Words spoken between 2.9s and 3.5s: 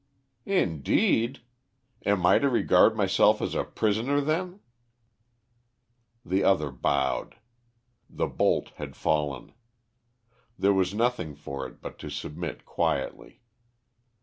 myself